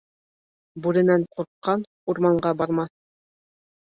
[0.85, 2.93] Бүренән ҡурҡҡан урманға бармаҫ.